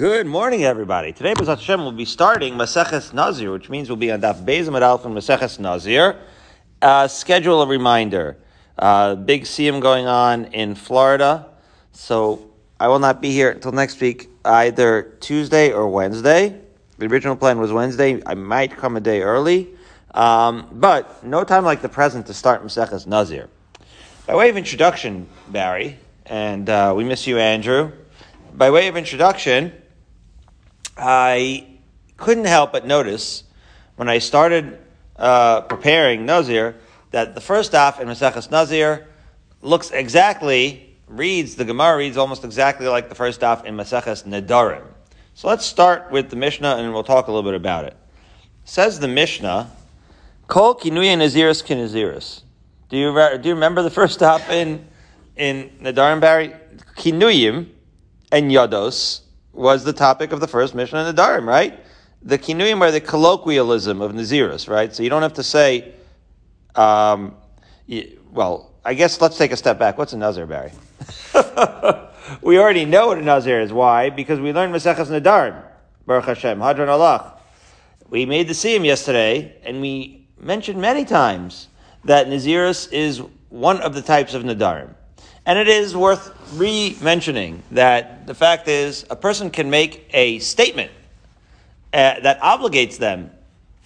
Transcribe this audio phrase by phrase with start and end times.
[0.00, 1.12] Good morning, everybody.
[1.12, 4.74] Today, B'ezras Hashem, we'll be starting Maseches Nazir, which means we'll be on Daf Bezim
[4.74, 6.16] at Alpha Maseches Nazir.
[6.80, 8.38] Uh, schedule a reminder.
[8.78, 11.50] Uh, big Siyum going on in Florida,
[11.92, 12.50] so
[12.80, 16.58] I will not be here until next week, either Tuesday or Wednesday.
[16.96, 18.22] The original plan was Wednesday.
[18.24, 19.68] I might come a day early,
[20.14, 23.50] um, but no time like the present to start Maseches Nazir.
[24.26, 27.92] By way of introduction, Barry, and uh, we miss you, Andrew.
[28.54, 29.74] By way of introduction,
[31.00, 31.66] I
[32.18, 33.44] couldn't help but notice
[33.96, 34.78] when I started
[35.16, 36.76] uh, preparing Nazir
[37.10, 39.06] that the first daf in Maseches Nazir
[39.62, 44.84] looks exactly, reads, the Gemara reads almost exactly like the first daf in Maseches Nedarim.
[45.34, 47.96] So let's start with the Mishnah and we'll talk a little bit about it.
[48.64, 49.70] Says the Mishnah,
[50.48, 52.42] Kol kinuya naziris kinaziris.
[52.90, 54.86] Do you, do you remember the first daf in,
[55.36, 56.54] in Nedarim Barry?
[56.96, 57.68] Kinuyim
[58.30, 61.78] and Yados was the topic of the first Mishnah in Nedarim, right?
[62.22, 64.94] The kinuyim are the colloquialism of Naziris, right?
[64.94, 65.94] So you don't have to say,
[66.74, 67.34] um,
[68.30, 69.98] well, I guess let's take a step back.
[69.98, 70.72] What's a Nazir, Barry?
[72.42, 73.72] we already know what a Nazir is.
[73.72, 74.10] Why?
[74.10, 75.62] Because we learned Maseches Nedarim.
[76.06, 76.58] Baruch Hashem.
[76.58, 77.38] Hadran Alach.
[78.08, 81.68] We made the Siyum yesterday, and we mentioned many times
[82.04, 84.94] that Naziris is one of the types of Nadarim.
[85.46, 90.90] And it is worth re-mentioning that the fact is a person can make a statement
[91.92, 93.30] uh, that obligates them,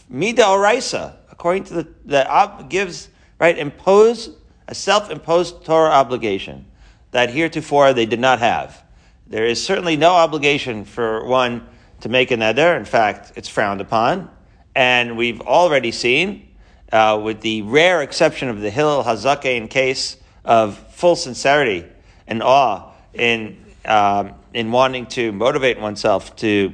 [0.09, 4.31] mida oraisa, according to the, that ob, gives, right, impose
[4.69, 6.67] a self-imposed Torah obligation
[7.13, 8.83] that heretofore they did not have.
[9.27, 11.67] There is certainly no obligation for one
[12.01, 12.77] to make a neder.
[12.77, 14.31] In fact, it's frowned upon.
[14.75, 16.49] And we've already seen,
[16.93, 21.85] uh, with the rare exception of the Hillel Hazakein case of full sincerity
[22.27, 26.73] and awe in um, in wanting to motivate oneself to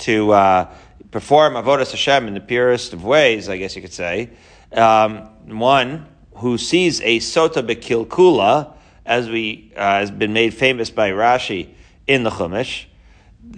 [0.00, 0.74] to uh,
[1.10, 4.30] perform avodas Hashem in the purest of ways, I guess you could say.
[4.72, 8.72] Um, one who sees a sota bekilkula,
[9.06, 11.74] as we uh, has been made famous by Rashi
[12.06, 12.86] in the Chumash.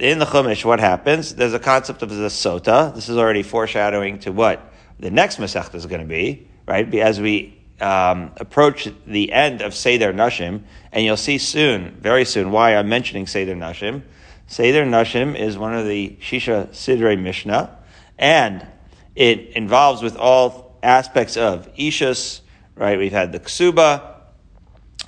[0.00, 1.34] In the Chumash, what happens?
[1.34, 2.94] There's a concept of the sota.
[2.94, 6.92] This is already foreshadowing to what the next Masechta is going to be, right?
[6.96, 12.50] As we um, approach the end of Seder Nashim, and you'll see soon, very soon,
[12.50, 14.02] why I'm mentioning Seder Nashim.
[14.46, 17.76] Seder Nashim is one of the Shisha Sidrei Mishnah,
[18.18, 18.66] and
[19.14, 22.40] it involves with all aspects of Ishus,
[22.76, 22.98] right?
[22.98, 24.14] We've had the Ksuba,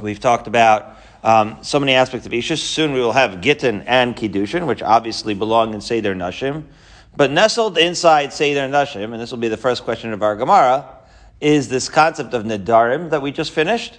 [0.01, 2.59] we've talked about um, so many aspects of Ishus.
[2.59, 6.65] Soon we will have Gittin and Kiddushin, which obviously belong in Seder Nashim.
[7.17, 10.98] But nestled inside Seder Nashim, and this will be the first question of our Gemara,
[11.41, 13.99] is this concept of Nadarim that we just finished.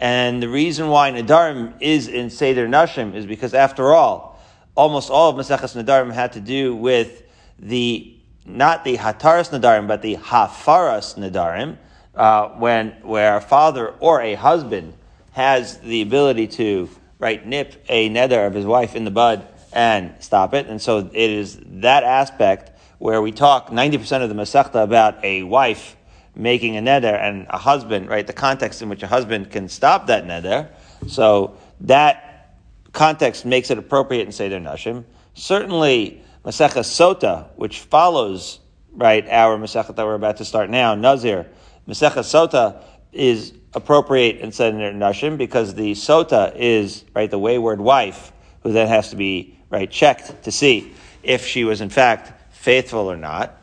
[0.00, 4.40] And the reason why Nadarim is in Seder Nashim is because, after all,
[4.74, 7.22] almost all of Maseches Nadarim had to do with
[7.58, 11.76] the, not the Hataras Nadarim, but the Hafaras Nadarim,
[12.16, 14.94] uh, when, where a father or a husband
[15.32, 16.88] has the ability to,
[17.18, 20.66] right, nip a neder of his wife in the bud and stop it.
[20.66, 25.42] And so it is that aspect where we talk 90% of the Masechta about a
[25.44, 25.96] wife
[26.34, 28.26] making a neder and a husband, right?
[28.26, 30.68] The context in which a husband can stop that neder.
[31.06, 32.56] So that
[32.92, 35.04] context makes it appropriate in Seder Nashim.
[35.34, 38.60] Certainly, Masechah Sota, which follows,
[38.92, 41.46] right, our Masechah that we're about to start now, Nazir,
[41.88, 42.82] Masechah Sota
[43.12, 48.32] is appropriate in Seder Nashim because the Sota is, right, the wayward wife
[48.62, 53.10] who then has to be, right, checked to see if she was in fact faithful
[53.10, 53.61] or not.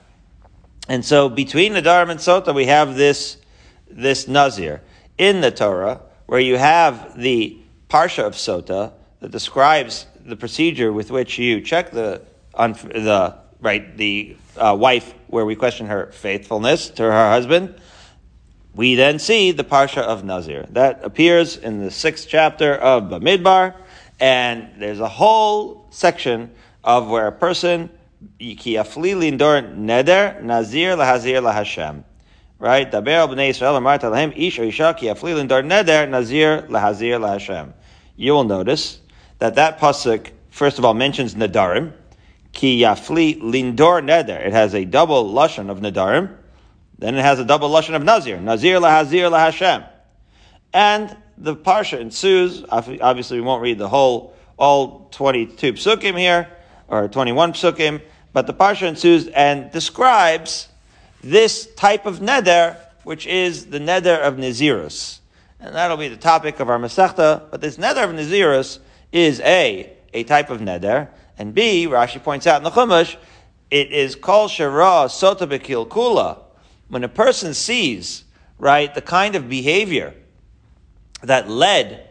[0.89, 3.38] And so between Nedarim and Sota, we have this,
[3.89, 4.81] this Nazir
[5.19, 11.11] in the Torah, where you have the Parsha of Sota that describes the procedure with
[11.11, 12.23] which you check the,
[12.57, 17.75] the right, the uh, wife where we question her faithfulness to her husband.
[18.73, 20.66] We then see the Parsha of Nazir.
[20.71, 23.75] That appears in the sixth chapter of Bamidbar,
[24.19, 26.50] and there's a whole section
[26.83, 27.92] of where a person
[28.39, 32.04] ki lindor neder nazir lahazir lahashem.
[32.57, 32.92] Right?
[32.92, 37.74] Daber b'nei Yisrael alahem ish or isha ki neder nazir lahazir lahashem.
[38.16, 39.00] You will notice
[39.39, 41.94] that that pasuk first of all mentions nedarim.
[42.51, 44.45] Ki yafli lindor neder.
[44.45, 46.36] It has a double lashon of nedarim.
[46.98, 48.39] Then it has a double lashon of nazir.
[48.39, 49.88] Nazir lahazir lahashem.
[50.74, 52.66] And the parsha ensues.
[52.69, 56.50] Obviously, we won't read the whole all 22 psukim here
[56.89, 58.01] or 21 psukim,
[58.33, 60.68] but the parsha ensues and describes
[61.24, 65.19] this type of neder, which is the neder of Nazirus.
[65.59, 68.80] And that'll be the topic of our Masechta, but this neder of Nazirus
[69.12, 73.15] is A, a type of neder, And B, Rashi points out in the Chumash,
[73.71, 75.47] it is called Shara Sota
[75.88, 76.39] Kula.
[76.88, 78.24] When a person sees,
[78.57, 80.13] right, the kind of behavior
[81.21, 82.07] that led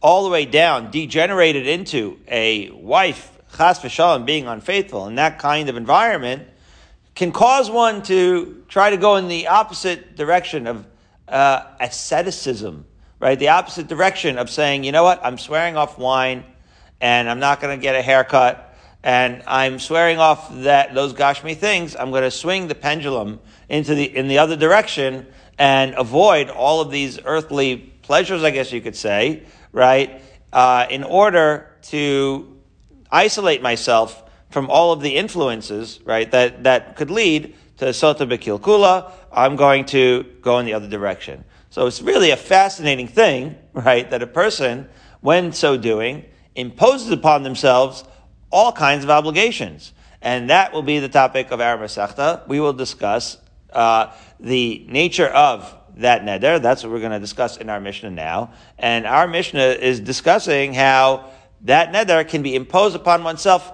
[0.00, 5.68] all the way down, degenerated into a wife, chas v'shalom, being unfaithful in that kind
[5.68, 6.46] of environment,
[7.16, 10.86] can cause one to try to go in the opposite direction of
[11.26, 12.86] uh, asceticism,
[13.18, 13.36] right?
[13.36, 16.44] The opposite direction of saying, you know what, I'm swearing off wine,
[17.00, 21.56] and I'm not going to get a haircut, and I'm swearing off that those gashmi
[21.56, 21.96] things.
[21.96, 25.26] I'm going to swing the pendulum into the in the other direction
[25.58, 30.22] and avoid all of these earthly pleasures, I guess you could say, right?
[30.52, 32.57] Uh, in order to
[33.10, 39.12] isolate myself from all of the influences, right, that, that could lead to Sota Bekilkula,
[39.32, 41.44] I'm going to go in the other direction.
[41.70, 44.88] So it's really a fascinating thing, right, that a person,
[45.20, 46.24] when so doing,
[46.54, 48.04] imposes upon themselves
[48.50, 49.92] all kinds of obligations.
[50.22, 52.46] And that will be the topic of our Masechta.
[52.48, 53.36] We will discuss
[53.72, 56.60] uh, the nature of that neder.
[56.60, 58.52] That's what we're going to discuss in our Mishnah now.
[58.78, 61.30] And our Mishnah is discussing how
[61.62, 63.72] that neder can be imposed upon oneself.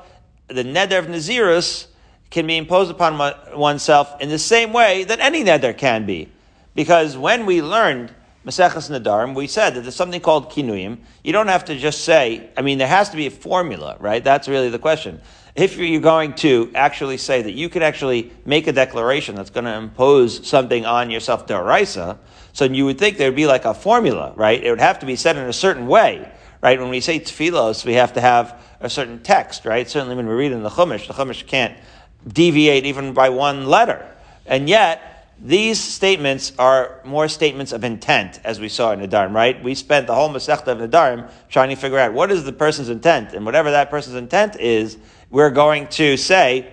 [0.49, 1.87] The neder of Nazirus
[2.31, 3.17] can be imposed upon
[3.57, 6.29] oneself in the same way that any neder can be.
[6.75, 8.13] Because when we learned
[8.45, 10.99] Maseches Nadarim, we said that there's something called kinuyim.
[11.23, 14.23] You don't have to just say, I mean, there has to be a formula, right?
[14.23, 15.21] That's really the question.
[15.55, 19.65] If you're going to actually say that you could actually make a declaration that's going
[19.65, 22.19] to impose something on yourself, daraisa,
[22.53, 24.63] so you would think there would be like a formula, right?
[24.63, 26.31] It would have to be said in a certain way,
[26.64, 26.81] right?
[26.81, 29.87] When we say tefillos, we have to have a certain text, right?
[29.87, 31.78] Certainly when we read in the Chumash, the Chumash can't
[32.26, 34.11] deviate even by one letter.
[34.46, 39.62] And yet, these statements are more statements of intent, as we saw in Nadarim, right?
[39.62, 42.88] We spent the whole Masechta of Nadarim trying to figure out what is the person's
[42.88, 44.96] intent, and whatever that person's intent is,
[45.28, 46.72] we're going to say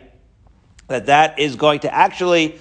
[0.87, 2.59] that that is going to actually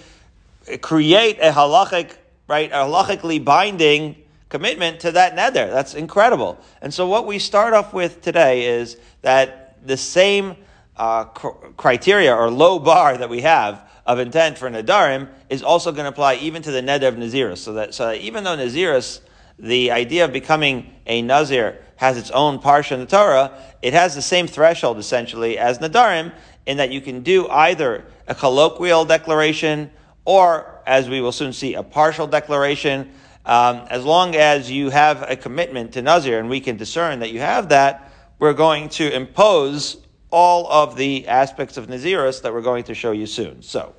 [0.81, 2.11] create a halachic,
[2.49, 4.20] right, a halachically binding
[4.51, 5.71] commitment to that neder.
[5.71, 6.59] That's incredible.
[6.83, 10.57] And so what we start off with today is that the same
[10.97, 15.93] uh, cr- criteria or low bar that we have of intent for Nadarim is also
[15.93, 17.59] going to apply even to the Neder of Nazirus.
[17.59, 19.21] So that, so that even though Nazirus,
[19.59, 23.53] the idea of becoming a Nazir has its own parsha in the Torah,
[23.83, 26.33] it has the same threshold essentially as Nadarim
[26.67, 29.91] in that you can do either a colloquial declaration
[30.25, 33.13] or, as we will soon see, a partial declaration.
[33.51, 37.33] Um, as long as you have a commitment to Nazir and we can discern that
[37.33, 39.97] you have that, we're going to impose
[40.31, 43.61] all of the aspects of Nazirus that we're going to show you soon.
[43.61, 43.93] So,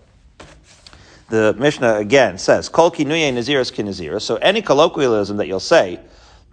[1.27, 4.21] the Mishnah again says, Kol kinuye naziris kinazira.
[4.21, 5.99] So any colloquialism that you'll say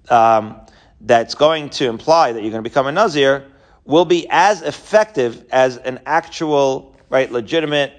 [0.08, 0.60] um,
[1.00, 3.44] that's going to imply that you're going to become a nazir
[3.84, 7.92] will be as effective as an actual, right, legitimate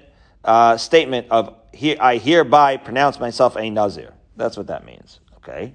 [0.44, 1.54] uh, statement of
[1.98, 4.12] I hereby pronounce myself a nazir.
[4.40, 5.20] That's what that means.
[5.36, 5.74] Okay.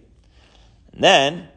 [0.92, 1.48] And then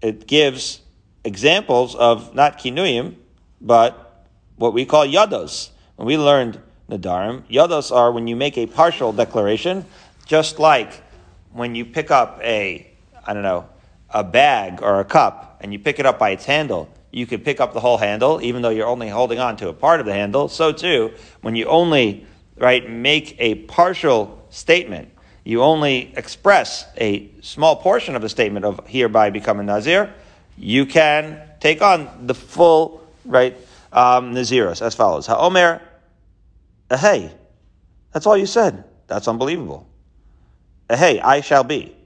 [0.00, 0.80] it gives
[1.24, 3.16] examples of not kinuyim,
[3.60, 4.26] but
[4.56, 5.70] what we call yados.
[5.96, 7.42] When we learned nadarim.
[7.48, 9.84] Yados are when you make a partial declaration,
[10.26, 11.02] just like
[11.52, 12.86] when you pick up a,
[13.26, 13.68] I don't know,
[14.10, 17.44] a bag or a cup and you pick it up by its handle, you could
[17.44, 20.06] pick up the whole handle, even though you're only holding on to a part of
[20.06, 20.48] the handle.
[20.48, 22.26] So too, when you only,
[22.56, 25.11] right, make a partial statement,
[25.44, 30.12] you only express a small portion of the statement of hereby become a Nazir,
[30.56, 33.56] you can take on the full, right,
[33.92, 35.26] um, Naziris as follows.
[35.26, 35.80] Ha'omer
[36.90, 37.32] hey.
[38.12, 38.84] That's all you said.
[39.06, 39.86] That's unbelievable.
[40.88, 41.96] Hey, I shall be.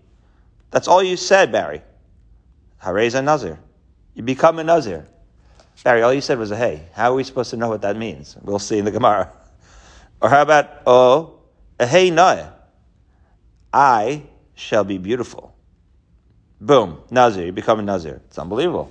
[0.70, 1.82] That's all you said, Barry.
[2.82, 3.58] Harez a Nazir.
[4.14, 5.06] You become a Nazir.
[5.82, 6.82] Barry, all you said was a hey.
[6.94, 8.36] How are we supposed to know what that means?
[8.42, 9.30] We'll see in the Gemara.
[10.20, 11.38] Or how about, oh,
[11.78, 12.54] a hey noah.
[13.76, 14.22] I
[14.54, 15.54] shall be beautiful.
[16.62, 18.22] Boom, Nazir, you become a Nazir.
[18.26, 18.90] It's unbelievable.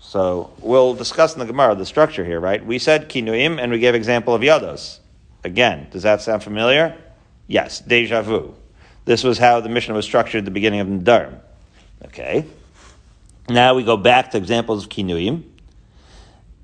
[0.00, 2.64] So we'll discuss in the Gemara the structure here, right?
[2.64, 4.98] We said kinuim and we gave example of yados.
[5.44, 6.94] Again, does that sound familiar?
[7.46, 8.54] Yes, deja vu.
[9.06, 11.40] This was how the Mishnah was structured at the beginning of Nadarim.
[12.04, 12.44] Okay.
[13.48, 15.42] Now we go back to examples of kinuyim.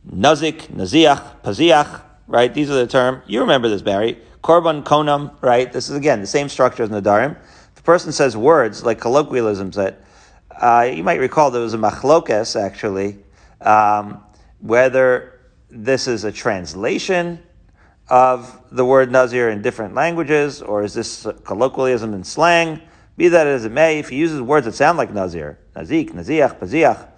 [0.07, 2.53] Nazik, naziach, paziach, right?
[2.53, 3.23] These are the term.
[3.27, 4.19] You remember this, Barry.
[4.43, 5.73] Korban konam, right?
[5.73, 7.39] This is again the same structure as Nadarim.
[7.85, 10.01] Person says words like colloquialisms that
[10.51, 13.19] uh, you might recall there was a machlokes actually,
[13.61, 14.25] um,
[14.61, 17.43] whether this is a translation
[18.09, 22.81] of the word Nazir in different languages, or is this colloquialism in slang?
[23.17, 26.59] Be that as it may, if he uses words that sound like Nazir, Nazik, Naziach,
[26.59, 27.09] Paziach,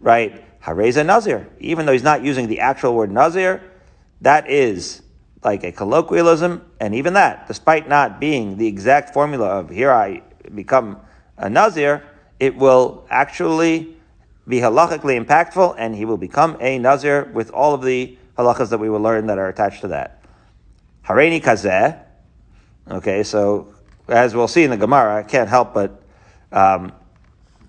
[0.00, 0.60] right?
[0.60, 1.48] Hareza Nazir.
[1.60, 3.62] Even though he's not using the actual word Nazir,
[4.20, 5.02] that is
[5.46, 10.22] like a colloquialism, and even that, despite not being the exact formula of here I
[10.52, 10.98] become
[11.38, 12.02] a Nazir,
[12.40, 13.96] it will actually
[14.48, 18.78] be halachically impactful, and he will become a Nazir with all of the halachas that
[18.78, 20.20] we will learn that are attached to that.
[21.04, 21.96] Hareini kazeh.
[22.90, 23.72] Okay, so
[24.08, 26.02] as we'll see in the Gemara, I can't help but
[26.50, 26.90] um,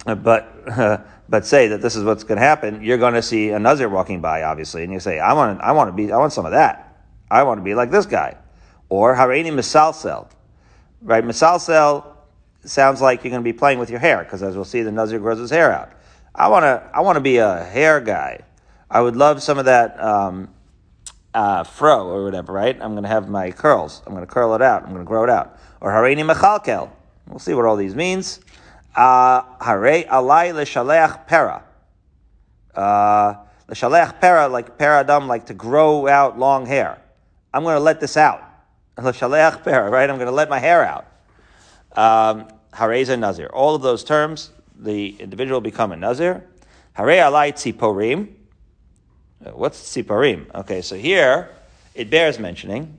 [0.04, 0.44] but
[1.30, 2.84] but say that this is what's going to happen.
[2.84, 5.74] You're going to see a Nazir walking by, obviously, and you say, "I want, I
[5.74, 6.87] want to be, I want some of that.
[7.30, 8.38] I want to be like this guy."
[8.90, 10.30] Or Hareini misalsel,
[11.02, 11.24] right?
[11.24, 12.06] Misalsel
[12.64, 14.92] sounds like you're going to be playing with your hair because, as we'll see, the
[14.92, 15.92] Nazir grows his hair out.
[16.34, 18.42] I want to, I want to be a hair guy.
[18.90, 20.54] I would love some of that um,
[21.34, 22.78] uh, fro or whatever, right?
[22.80, 24.02] I'm going to have my curls.
[24.06, 24.84] I'm going to curl it out.
[24.84, 25.58] I'm going to grow it out.
[25.82, 26.90] Or hareini mechalkel.
[27.28, 28.40] We'll see what all these means.
[28.96, 31.64] Uh, hare alai l'shaleach pera.
[32.74, 33.36] Uh,
[33.68, 37.02] l'shaleach pera, like pera adam, like to grow out long hair.
[37.54, 38.44] I'm going to let this out.
[38.98, 40.10] Right?
[40.10, 41.06] I'm going to let my hair out.
[41.96, 43.48] Um, Hareza Nazir.
[43.48, 46.44] All of those terms, the individual will become a Nazir.
[46.94, 48.34] Hare alai tziporim.
[49.54, 50.54] What's tziporim?
[50.54, 51.50] Okay, so here
[51.94, 52.98] it bears mentioning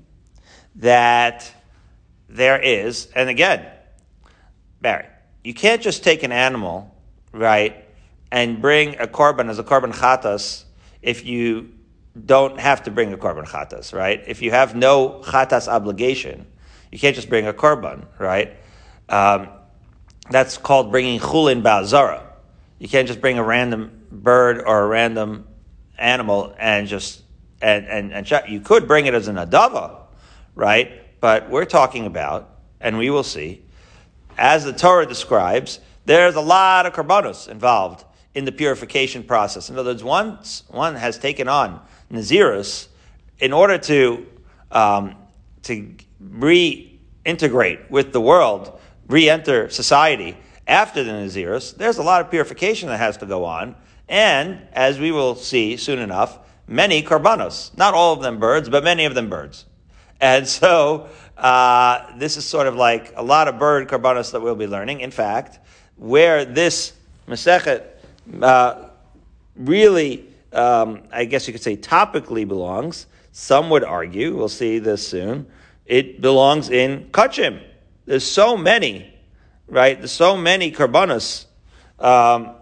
[0.77, 1.53] that
[2.29, 3.67] there is, and again,
[4.81, 5.07] Barry,
[5.43, 6.95] you can't just take an animal,
[7.33, 7.85] right,
[8.31, 10.65] and bring a korban as a korban chatas
[11.03, 11.73] if you
[12.27, 14.23] don't have to bring a korban chatas, right?
[14.27, 16.47] If you have no chatas obligation,
[16.91, 18.57] you can't just bring a korban, right?
[19.09, 19.49] Um,
[20.31, 22.23] that's called bringing chulin ba'azara.
[22.79, 25.47] You can't just bring a random bird or a random
[25.99, 27.23] animal and just
[27.61, 30.03] and and, and ch- you could bring it as an adava,
[30.55, 31.21] right?
[31.21, 32.49] But we're talking about,
[32.81, 33.65] and we will see,
[34.37, 39.69] as the Torah describes, there's a lot of karbanos involved in the purification process.
[39.69, 42.89] In other words, once one has taken on nazirus,
[43.39, 44.27] in order to
[44.71, 45.15] um,
[45.63, 50.37] to reintegrate with the world, re-enter society
[50.67, 53.75] after the nazirus, there's a lot of purification that has to go on,
[54.09, 57.77] and as we will see soon enough, many karbanos.
[57.77, 59.65] Not all of them birds, but many of them birds.
[60.21, 64.57] And so uh, this is sort of like a lot of bird karbanos that we'll
[64.57, 65.01] be learning.
[65.01, 65.59] In fact,
[65.97, 66.93] where this
[67.27, 67.85] Masechet
[68.43, 68.89] uh,
[69.57, 70.28] really,
[70.59, 75.47] um, I guess you could say, topically belongs, some would argue, we'll see this soon,
[75.87, 77.63] it belongs in Kodshim.
[78.05, 79.15] There's so many,
[79.69, 79.97] right?
[79.97, 81.47] There's so many karbanos.
[81.99, 82.57] Um,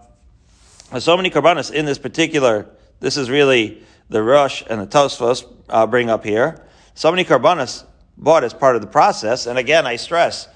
[0.91, 2.67] there's so many karbanos in this particular,
[2.99, 6.63] this is really the Rosh and the Tosfos uh, bring up here.
[6.93, 7.83] So many karbanos
[8.17, 9.47] bought as part of the process.
[9.47, 10.47] And again, I stress,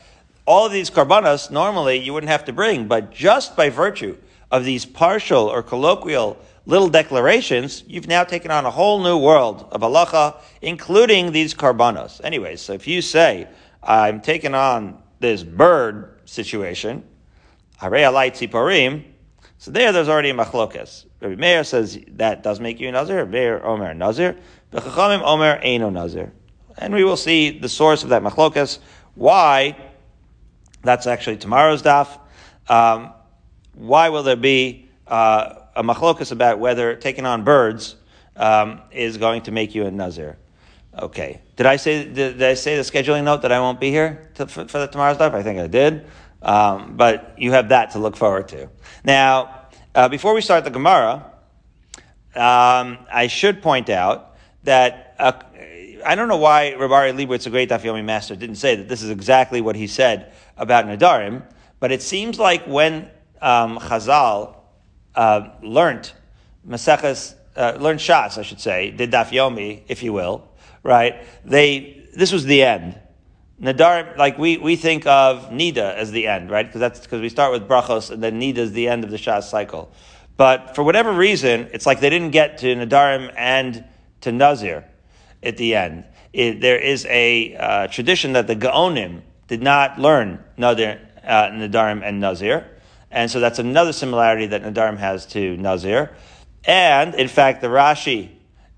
[0.46, 4.18] all of these karbanos normally you wouldn't have to bring, but just by virtue
[4.52, 9.68] of these partial or colloquial little declarations, you've now taken on a whole new world
[9.72, 12.22] of halacha, including these karbanos.
[12.24, 13.48] Anyway, so if you say,
[13.84, 17.04] I'm taking on this bird situation,
[17.80, 18.32] Harei alai
[19.62, 21.06] so there, there's already a machlokas.
[21.20, 23.28] Rabbi Meir says that does make you a nazir.
[23.28, 24.36] Meir Omer nazir.
[24.72, 26.34] Bechachamim Omer Eino nazir.
[26.80, 28.80] And we will see the source of that machlokas.
[29.14, 29.78] Why?
[30.82, 32.08] That's actually tomorrow's daf.
[32.70, 33.14] Um,
[33.76, 37.96] why will there be uh, a machlokas about whether taking on birds
[38.36, 40.38] um, is going to make you a nazir?
[40.98, 41.42] Okay.
[41.56, 44.30] Did I say did, did, I say the scheduling note that I won't be here
[44.36, 45.34] to, for, for the tomorrow's daf?
[45.34, 46.06] I think I did.
[46.42, 48.68] Um, but you have that to look forward to.
[49.04, 51.32] Now, uh, before we start the Gemara,
[52.36, 55.34] um, I should point out that uh,
[56.06, 59.04] I don't know why Rav Aryeh Leibowitz, a great Daf master, didn't say that this
[59.04, 61.44] is exactly what he said about Nadarim,
[61.80, 63.10] but it seems like when
[63.42, 64.56] um, Chazal
[65.16, 66.12] uh, learned
[66.68, 70.48] Maseches, uh, learned Shas, I should say, did Daf Yomi, if you will,
[70.84, 71.26] right?
[71.46, 73.00] They this was the end.
[73.62, 76.66] Nadar, like we, we think of Nida as the end, right?
[76.66, 79.18] Because that's because we start with brachos and then Nida is the end of the
[79.18, 79.92] Shas cycle.
[80.36, 83.86] But for whatever reason, it's like they didn't get to Nadarim and
[84.22, 84.86] to Nazir
[85.44, 86.06] at the end.
[86.34, 92.02] It, there is a uh, tradition that the Gaonim did not learn Nadir, uh, Nadarim
[92.04, 92.68] and Nazir.
[93.12, 96.16] And so that's another similarity that Nadarim has to Nazir.
[96.64, 98.30] And in fact, the Rashi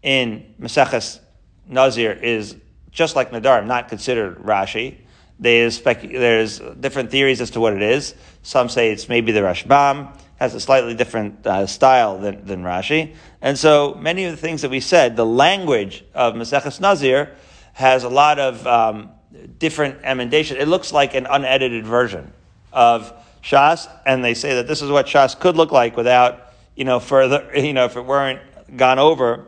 [0.01, 1.19] in Maseches
[1.67, 2.55] Nazir is
[2.91, 4.97] just like Nadarim, not considered Rashi.
[5.39, 8.15] There's, there's different theories as to what it is.
[8.43, 13.15] Some say it's maybe the Rashbam, has a slightly different uh, style than, than Rashi.
[13.41, 17.35] And so many of the things that we said, the language of Maseches Nazir
[17.73, 19.09] has a lot of um,
[19.57, 20.57] different emendation.
[20.57, 22.31] It looks like an unedited version
[22.71, 23.13] of
[23.43, 26.99] Shas, and they say that this is what Shas could look like without you know,
[26.99, 28.41] further, you know, if it weren't
[28.77, 29.47] gone over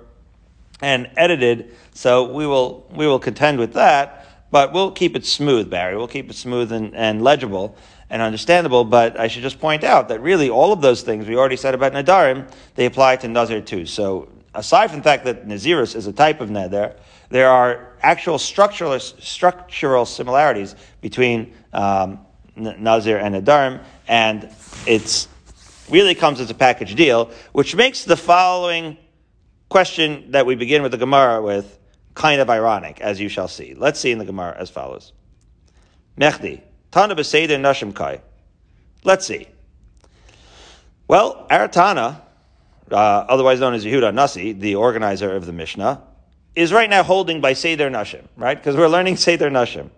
[0.81, 1.75] and edited.
[1.93, 5.95] So we will, we will contend with that, but we'll keep it smooth, Barry.
[5.97, 7.77] We'll keep it smooth and, and legible
[8.09, 8.83] and understandable.
[8.83, 11.73] But I should just point out that really all of those things we already said
[11.73, 13.85] about Nadarim, they apply to Nazir too.
[13.85, 16.97] So aside from the fact that Nazirus is a type of Neder,
[17.29, 22.24] there are actual structural, structural similarities between um,
[22.55, 24.49] Nazir and Nadarim, and
[24.85, 25.27] it's
[25.89, 28.97] really comes as a package deal, which makes the following
[29.69, 31.79] question that we begin with the Gemara with
[32.13, 33.73] kind of ironic, as you shall see.
[33.75, 35.11] Let's see in the Gemara as follows.
[36.17, 38.21] Mechdi, Tana b'seider nashim kai.
[39.03, 39.47] Let's see.
[41.07, 42.21] Well, Aratana,
[42.91, 46.01] uh, otherwise known as Yehuda Nasi, the organizer of the Mishnah,
[46.55, 48.57] is right now holding by Seder Nashim, right?
[48.57, 49.89] Because we're learning Seder Nashim.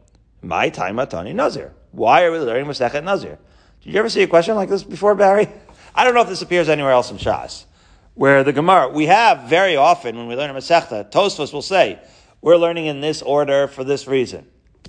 [0.41, 1.73] My time Tani Nazir.
[1.91, 3.37] Why are we learning Masechet Nazir?
[3.81, 5.47] Did you ever see a question like this before, Barry?
[5.95, 7.65] I don't know if this appears anywhere else in Shas,
[8.13, 11.99] where the Gemara, we have very often when we learn a Masechta, Tosfos will say,
[12.41, 14.45] we're learning in this order for this reason,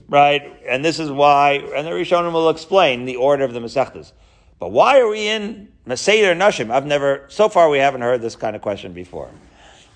[0.08, 0.60] right?
[0.68, 4.12] And this is why, and the Rishonim will explain the order of the Masechtas.
[4.58, 6.70] But why are we in Maseder Nashim?
[6.70, 9.30] I've never, so far we haven't heard this kind of question before.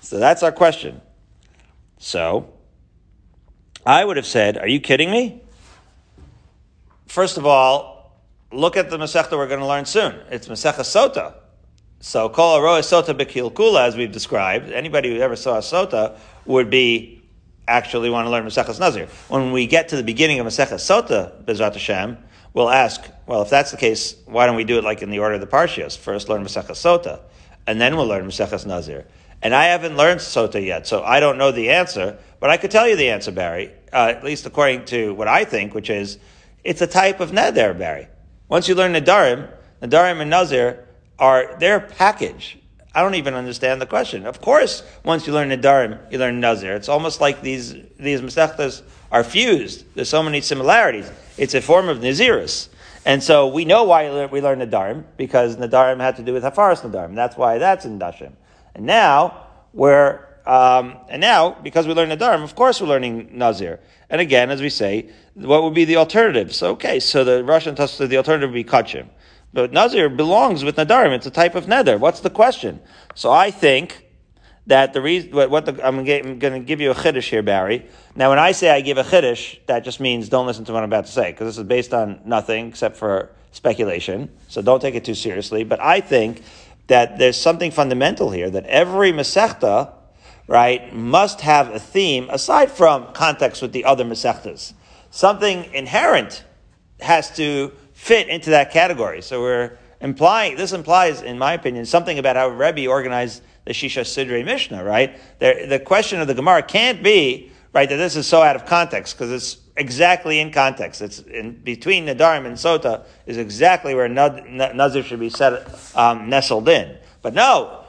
[0.01, 1.01] So that's our question.
[1.99, 2.51] So,
[3.85, 5.42] I would have said, are you kidding me?
[7.13, 10.19] First of all, look at the Masechta we're going to learn soon.
[10.31, 11.35] It's Masecha Sota.
[11.99, 16.17] So, Kol Aroa Sota Bekilkula, as we've described, anybody who ever saw a Sota
[16.47, 17.21] would be
[17.67, 19.07] actually want to learn Maseches Nazir.
[19.27, 22.17] When we get to the beginning of Maseches Sota, Bezrat Hashem,
[22.55, 25.19] we'll ask, well, if that's the case, why don't we do it like in the
[25.19, 25.95] order of the Parshias?
[25.95, 27.19] First learn Maseches Sota,
[27.67, 29.05] and then we'll learn Maseches Nazir.
[29.43, 32.71] And I haven't learned Sota yet, so I don't know the answer, but I could
[32.71, 36.17] tell you the answer, Barry, uh, at least according to what I think, which is,
[36.63, 38.07] it's a type of neder, Barry.
[38.47, 39.49] Once you learn Nadarim,
[39.81, 40.87] Nadarim and Nazir
[41.19, 42.57] are their package.
[42.95, 44.25] I don't even understand the question.
[44.25, 46.73] Of course, once you learn Nadarim, you learn Nazir.
[46.73, 49.85] It's almost like these, these Masechtas are fused.
[49.95, 51.11] There's so many similarities.
[51.37, 52.69] It's a form of Nazirus.
[53.05, 56.81] And so we know why we learn Nadarim, because Nadarim had to do with Hafaras
[56.81, 57.15] Nadarim.
[57.15, 58.33] That's why that's in Nashim.
[58.75, 63.79] And now, we're, um, and now, because we learn Nadarim, of course we're learning Nazir.
[64.09, 66.53] And again, as we say, what would be the alternative?
[66.53, 69.07] So, okay, so the Russian Tosfos, the alternative would be Kodshim.
[69.53, 71.11] But Nazir belongs with Nadarim.
[71.11, 71.99] It's a type of Neder.
[71.99, 72.81] What's the question?
[73.15, 74.05] So I think
[74.67, 77.87] that the reason, what, what the, I'm going to give you a chiddush here, Barry.
[78.15, 80.83] Now, when I say I give a chiddush, that just means don't listen to what
[80.83, 84.29] I'm about to say, because this is based on nothing except for speculation.
[84.47, 85.63] So don't take it too seriously.
[85.63, 86.41] But I think
[86.87, 89.93] that there's something fundamental here, that every Masechta,
[90.47, 94.73] right, must have a theme aside from context with the other Masechtas
[95.13, 96.43] something inherent
[96.99, 99.21] has to fit into that category.
[99.21, 104.01] So we're implying, this implies, in my opinion, something about how Rebbe organized the Shisha
[104.01, 105.15] Sidrei Mishnah, right?
[105.37, 108.65] The, the question of the Gemara can't be, right, that this is so out of
[108.65, 111.03] context, because it's exactly in context.
[111.03, 116.67] It's in between Nadarim and Sota is exactly where Nazir should be set, um, nestled
[116.67, 116.97] in.
[117.21, 117.83] But no,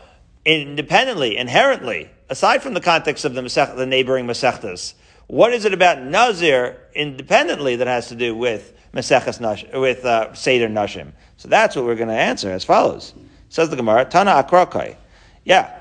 [0.44, 3.42] independently, inherently, aside from the context of the,
[3.76, 4.94] the neighboring Masechtas,
[5.26, 10.32] what is it about Nazir independently that has to do with Maseches Nash, with uh,
[10.34, 11.12] Seder Nashim?
[11.36, 13.14] So that's what we're going to answer as follows.
[13.48, 14.96] Says the Gemara, Tana Akrokai.
[15.44, 15.72] Yeah.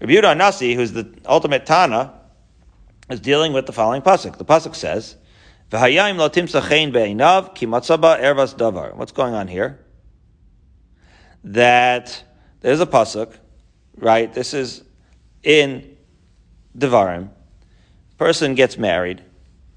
[0.00, 2.12] Rabbi Yehuda Nasi, who's the ultimate Tana,
[3.10, 4.38] is dealing with the following pasuk.
[4.38, 5.16] The pasuk says,
[5.70, 9.80] "V'hayayim lo timsachein ki matzaba ervas davar." What's going on here?
[11.44, 12.24] That
[12.60, 13.34] there's a pasuk,
[13.96, 14.32] right?
[14.32, 14.82] This is
[15.44, 15.96] in
[16.76, 17.28] Devarim,
[18.18, 19.22] person gets married,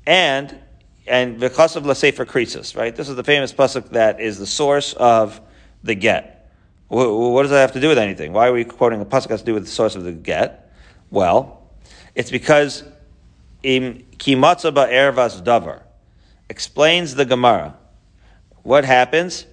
[0.06, 0.58] and
[1.06, 2.96] and because of Lasefer Krisus, right?
[2.96, 5.40] This is the famous pasuk that is the source of
[5.84, 6.52] the get.
[6.90, 8.34] What does that have to do with anything?
[8.34, 10.74] Why are we quoting a pasuk has to do with the source of the get?
[11.12, 11.70] Well,
[12.16, 12.84] it's because
[13.64, 15.84] im kimatza ervas davar
[16.50, 17.76] explains the Gemara.
[18.64, 19.46] What happens?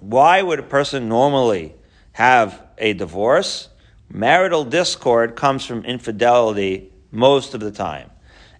[0.00, 1.74] Why would a person normally
[2.12, 3.68] have a divorce?
[4.08, 8.10] Marital discord comes from infidelity most of the time.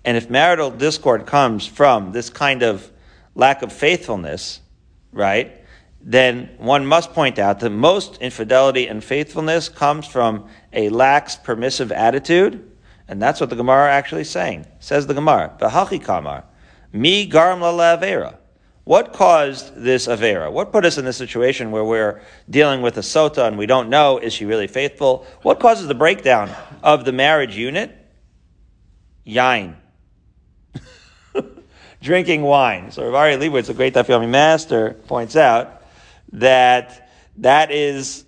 [0.05, 2.91] And if marital discord comes from this kind of
[3.35, 4.61] lack of faithfulness,
[5.13, 5.53] right,
[6.01, 11.91] then one must point out that most infidelity and faithfulness comes from a lax, permissive
[11.91, 12.71] attitude.
[13.09, 14.67] And that's what the Gemara actually saying.
[14.79, 16.45] Says the Gemara, kamar,
[16.93, 18.33] mi garam la.
[18.87, 20.53] What caused this avera?
[20.53, 23.88] What put us in this situation where we're dealing with a sota and we don't
[23.90, 25.27] know, is she really faithful?
[25.42, 26.51] What causes the breakdown
[26.85, 27.90] of the marriage unit?
[29.27, 29.75] yain.
[32.01, 32.92] Drinking wine.
[32.92, 35.83] So Rav Aryeh Leibowitz, a great Daf master, points out
[36.35, 38.25] that that is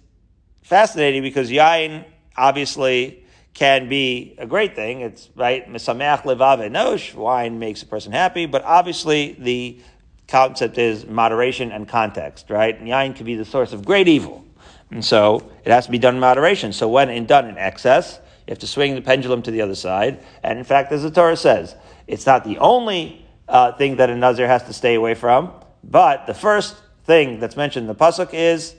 [0.62, 2.04] fascinating because yain
[2.36, 5.02] obviously can be a great thing.
[5.02, 5.70] It's right.
[5.70, 7.14] Misameach levav enosh.
[7.14, 9.80] Wine makes a person happy, but obviously the
[10.28, 12.78] concept is moderation and context, right?
[12.78, 14.44] And yain can be the source of great evil.
[14.90, 16.72] And so it has to be done in moderation.
[16.72, 19.74] So when in done in excess, you have to swing the pendulum to the other
[19.74, 20.22] side.
[20.42, 21.74] And in fact, as the Torah says,
[22.06, 25.52] it's not the only uh, thing that a Nazir has to stay away from,
[25.84, 28.74] but the first thing that's mentioned in the Pasuk is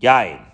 [0.00, 0.44] yain.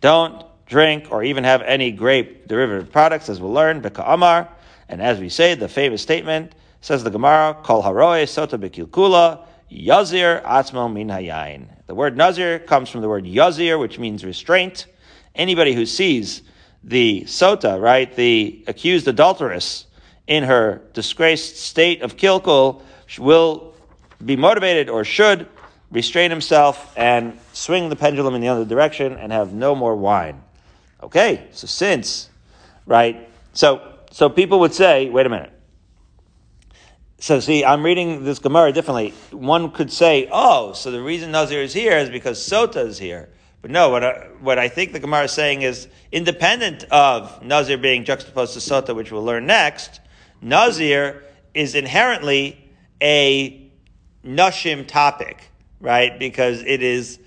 [0.00, 4.48] Don't drink or even have any grape derivative products, as we'll learn, Beka Amar.
[4.88, 10.42] And as we say, the famous statement says the Gemara, Kol Haroe Sota Bekilkula, Yazir
[10.42, 11.66] Atzmo Min Hayain.
[11.86, 14.86] The word Nazir comes from the word Yazir, which means restraint.
[15.34, 16.42] Anybody who sees
[16.82, 19.86] the Sota, right, the accused adulteress,
[20.26, 22.82] in her disgraced state of kilkul,
[23.18, 23.74] will
[24.24, 25.48] be motivated or should
[25.90, 30.42] restrain himself and swing the pendulum in the other direction and have no more wine.
[31.02, 32.28] Okay, so since,
[32.86, 35.52] right, so so people would say, wait a minute.
[37.18, 39.14] So see, I'm reading this Gemara differently.
[39.30, 43.30] One could say, oh, so the reason Nazir is here is because Sota is here.
[43.62, 47.78] But no, what I, what I think the Gemara is saying is independent of Nazir
[47.78, 50.00] being juxtaposed to Sota, which we'll learn next,
[50.42, 51.24] Nazir
[51.54, 52.70] is inherently
[53.02, 53.70] a
[54.22, 55.38] Nashim topic,
[55.80, 56.18] right?
[56.18, 57.18] Because it is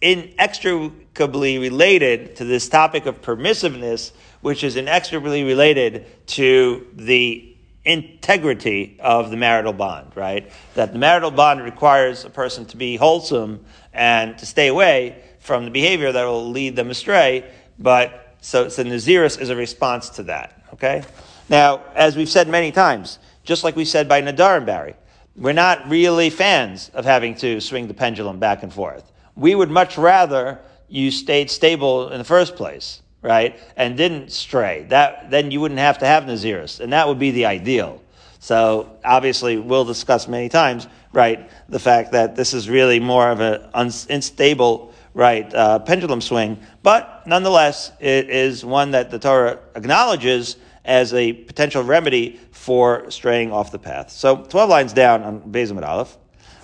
[0.00, 4.12] inextricably related to this topic of permissiveness,
[4.42, 7.51] which is inextricably related to the
[7.84, 10.50] integrity of the marital bond, right?
[10.74, 15.64] That the marital bond requires a person to be wholesome and to stay away from
[15.64, 17.50] the behavior that will lead them astray.
[17.78, 21.02] But so, so Naziris is a response to that, okay?
[21.48, 24.94] Now, as we've said many times, just like we said by Nadar and Barry,
[25.34, 29.10] we're not really fans of having to swing the pendulum back and forth.
[29.34, 34.86] We would much rather you stayed stable in the first place right, and didn't stray,
[34.88, 38.02] that then you wouldn't have to have Naziris, and that would be the ideal.
[38.40, 43.40] So obviously, we'll discuss many times, right, the fact that this is really more of
[43.40, 50.56] an unstable, right, uh, pendulum swing, but nonetheless, it is one that the Torah acknowledges
[50.84, 54.10] as a potential remedy for straying off the path.
[54.10, 56.16] So 12 lines down on Bezim Aleph.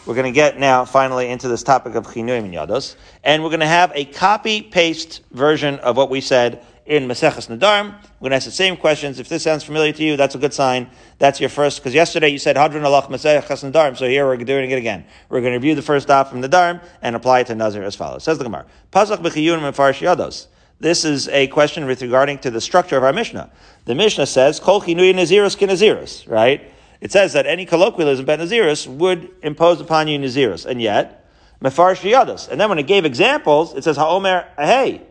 [0.09, 3.51] We're going to get now finally into this topic of chinuim and yados, and we're
[3.51, 7.88] going to have a copy paste version of what we said in Maseches Nadarim.
[8.18, 9.21] We're going to ask the same questions.
[9.21, 10.88] If this sounds familiar to you, that's a good sign.
[11.18, 14.71] That's your first, because yesterday you said Hadran Alach Maseches Nadarim, so here we're doing
[14.71, 15.05] it again.
[15.29, 17.94] We're going to review the first dot from Nadarim and apply it to Nazir as
[17.94, 18.25] follows.
[18.25, 20.47] Says the Gemara, Pasach b'chiyunim and farish yados.
[20.81, 23.51] This is a question with regarding to the structure of our Mishnah.
[23.85, 26.73] The Mishnah says, Kol chinuy nazirus kinazirus, right?
[27.00, 30.66] It says that any colloquialism about Naziris would impose upon you Naziris.
[30.66, 31.26] And yet,
[31.62, 32.48] Mefarish Yadas.
[32.48, 35.02] And then when it gave examples, it says Ha'omer Ahei.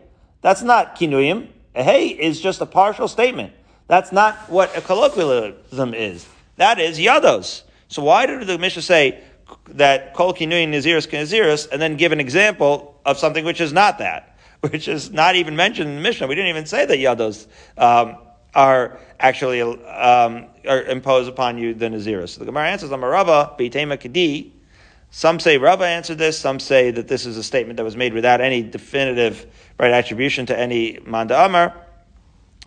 [0.42, 1.48] That's not Kinuyim.
[1.74, 3.52] Ahei is just a partial statement.
[3.86, 6.26] That's not what a colloquialism is.
[6.56, 7.62] That is Yados.
[7.88, 9.22] So why did the Mishnah say
[9.68, 13.98] that Kol Kinuyim Naziris Naziris and then give an example of something which is not
[13.98, 14.34] that?
[14.60, 16.26] Which is not even mentioned in the Mishnah.
[16.26, 17.46] We didn't even say that Yados.
[17.76, 18.16] Um,
[18.54, 22.30] are actually um, are imposed upon you the Naziris.
[22.30, 24.54] So the Gemara answers, Amarava, Beitema Kadi.
[25.10, 28.12] Some say Rava answered this, some say that this is a statement that was made
[28.12, 29.46] without any definitive
[29.78, 31.74] right attribution to any Manda Amar.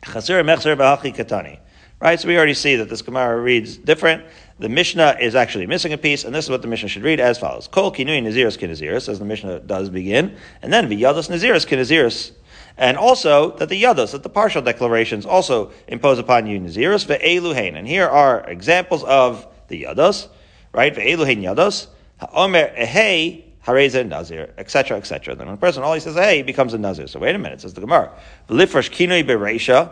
[0.01, 1.59] Chasir Mechzer Ba'achi Katani.
[1.99, 4.25] Right, so we already see that this Gemara reads different.
[4.57, 7.19] The Mishnah is actually missing a piece, and this is what the Mishnah should read
[7.19, 11.67] as follows: Kol kinui naziris kinaziris, as the Mishnah does begin, and then v'yados naziris
[11.67, 12.31] kinaziris
[12.77, 17.75] and also that the yados, that the partial declarations also impose upon you nazirus ve'eluhain.
[17.75, 20.27] And here are examples of the yados,
[20.73, 20.93] right?
[20.93, 21.87] Ve'eluhain yados,
[22.19, 25.35] ha'omer ehei hareza nazir, etc., etc.
[25.35, 27.07] Then when a person he says hey, he becomes a nazir.
[27.07, 28.11] So wait a minute, says the Gemara.
[28.49, 29.91] Kinoi bereisha.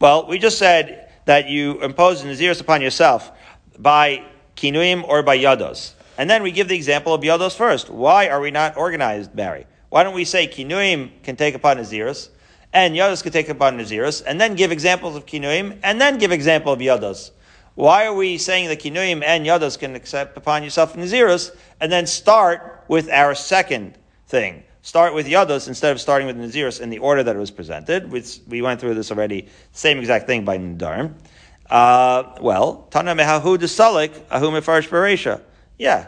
[0.00, 3.30] Well, we just said that you impose nazirus upon yourself
[3.78, 4.24] by
[4.56, 5.92] kinuim or by yados.
[6.16, 7.88] And then we give the example of yados first.
[7.88, 9.66] Why are we not organized, Barry?
[9.90, 12.28] Why don't we say kinuim can take upon Naziris,
[12.72, 16.32] and yados can take upon Naziris, and then give examples of kinuim, and then give
[16.32, 17.32] example of yados?
[17.74, 22.06] Why are we saying that kinuim and yados can accept upon yourself Naziris, and then
[22.06, 23.98] start with our second
[24.28, 24.62] thing?
[24.82, 28.10] Start with yados instead of starting with Naziris in the order that it was presented.
[28.10, 29.48] We went through this already.
[29.72, 31.14] Same exact thing by Nadarim.
[31.68, 35.40] Uh, well, Tana mehahu desalik ahu mefarish.
[35.78, 36.06] Yeah,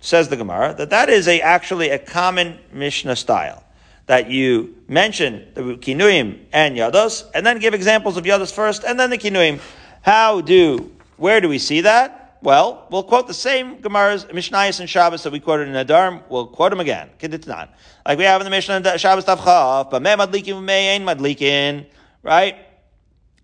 [0.00, 3.62] says the Gemara, that that is a, actually a common Mishnah style.
[4.06, 9.00] That you mention the Kinuim and Yados, and then give examples of Yados first, and
[9.00, 9.60] then the Kinuim.
[10.02, 12.38] How do, where do we see that?
[12.42, 16.22] Well, we'll quote the same Gemara's Mishnayos and Shabbos that we quoted in Nedarim.
[16.28, 17.10] We'll quote them again.
[17.46, 17.74] not
[18.06, 21.86] Like we have in the Mishnah and Shabbos Tavchav, but me madlikin, me ain madlikin,
[22.22, 22.56] right?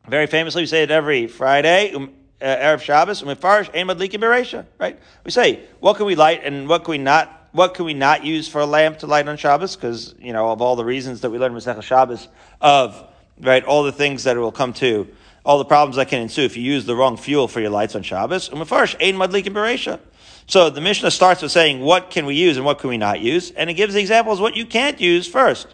[0.06, 1.92] Very famously, we say it every Friday.
[1.94, 2.12] Um,
[2.42, 4.98] Uh, Erev Shabbos, umifarish ein madlikin beresha, right?
[5.22, 8.24] We say, what can we light and what can we not, what can we not
[8.24, 9.76] use for a lamp to light on Shabbos?
[9.76, 12.26] Because, you know, of all the reasons that we learn Masechah Shabbos
[12.60, 13.00] of,
[13.40, 15.06] right, all the things that it will come to,
[15.44, 17.94] all the problems that can ensue if you use the wrong fuel for your lights
[17.94, 20.00] on Shabbos, umifarish ein madlikin beresha.
[20.48, 23.20] So the Mishnah starts with saying, what can we use and what can we not
[23.20, 23.52] use?
[23.52, 25.68] And it gives the examples what you can't use first.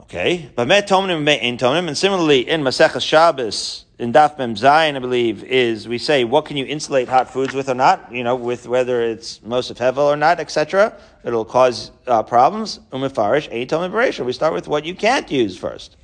[0.00, 1.24] Okay, but met tomnim
[1.56, 6.24] tomnim, and similarly in Masechah Shabbos in Daf Mem Zayin, I believe, is we say
[6.24, 9.70] what can you insulate hot foods with or not, you know, with whether it's most
[9.70, 10.98] of hevel or not, etc.
[11.22, 12.80] It'll cause uh, problems.
[12.90, 14.24] Umifarish tomnim beresha.
[14.24, 15.96] We start with what you can't use first.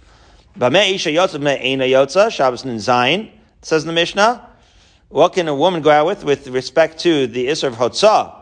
[0.57, 3.31] Bamei isha yotza me Shabbos Zayin
[3.62, 4.48] says in the Mishnah.
[5.09, 8.37] What can a woman go out with with respect to the isser of hotzah?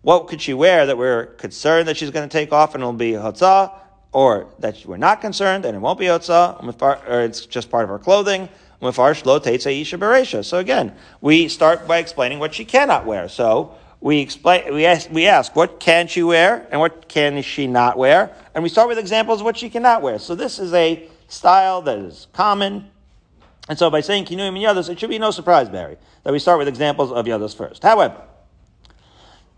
[0.00, 2.94] What could she wear that we're concerned that she's going to take off and it'll
[2.94, 3.80] be hotzah?
[4.14, 7.90] or that we're not concerned and it won't be yotza, or it's just part of
[7.90, 8.48] her clothing.
[8.92, 13.28] So again, we start by explaining what she cannot wear.
[13.28, 17.66] So we explain, we ask, we ask, what can she wear and what can she
[17.66, 18.34] not wear?
[18.54, 20.18] And we start with examples of what she cannot wear.
[20.18, 22.90] So this is a style that is common.
[23.68, 26.38] And so by saying kinuyim and yadas, it should be no surprise, Barry, that we
[26.38, 27.82] start with examples of yadas first.
[27.82, 28.20] However,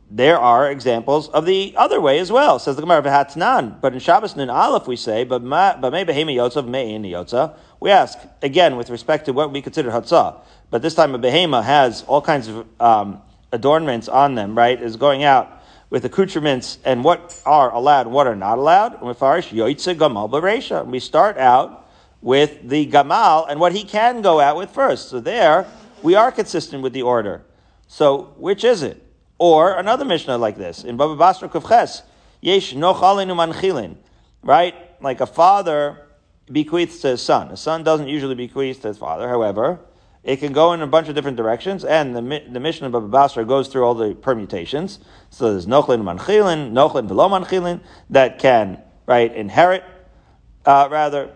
[0.09, 2.61] there are examples of the other way as well.
[2.61, 3.81] Says the Gemara v'hatnan.
[3.81, 7.57] But in Shabbos Nun Aleph we say, but may behema yotza may in yotza.
[7.81, 10.41] We ask again with respect to what we consider hatzah.
[10.71, 14.57] But this time a behema has all kinds of um, adornments on them.
[14.57, 19.01] Right, is going out with accoutrements and what are allowed and what are not allowed.
[19.03, 21.89] We start out
[22.23, 25.11] with the gamal and what he can go out with first.
[25.11, 25.67] So there
[26.03, 27.45] we are consistent with the order.
[27.87, 29.03] So which is it?
[29.39, 32.03] Or another Mishnah like this in Baba Basra Kufches,
[32.41, 33.97] Yesh no manchilin,
[34.43, 34.75] right?
[35.03, 36.06] Like a father
[36.51, 37.49] bequeaths to his son.
[37.49, 39.29] A son doesn't usually bequeath to his father.
[39.29, 39.81] However,
[40.23, 43.09] it can go in a bunch of different directions, and the, the Mishnah of Baba
[43.09, 44.99] Basra goes through all the permutations.
[45.31, 47.81] So there's nochlin manchilin, nochlin velo manchilin
[48.11, 49.85] that can right inherit,
[50.65, 51.33] uh, rather,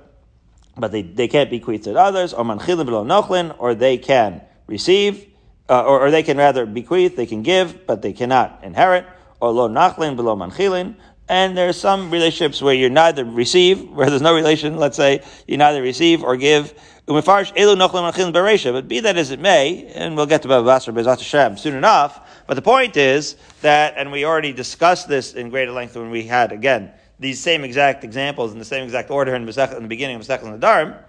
[0.77, 5.27] but they, they can't bequeath to others, or manchilin velo nochlin, or they can receive
[5.71, 9.07] uh, or, or, they can rather bequeath, they can give, but they cannot inherit,
[9.39, 10.97] or lo nachlin below manchilin.
[11.31, 15.23] And there are some relationships where you neither receive, where there's no relation, let's say,
[15.47, 16.75] you neither receive or give.
[17.07, 21.77] But be that as it may, and we'll get to Baba Basra Bezat Hashem soon
[21.77, 26.11] enough, but the point is that, and we already discussed this in greater length when
[26.11, 26.91] we had, again,
[27.21, 30.23] these same exact examples in the same exact order in, Masech, in the beginning of
[30.23, 31.01] Masech and the Dharm,